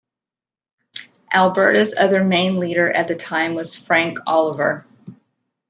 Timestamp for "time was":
3.13-3.75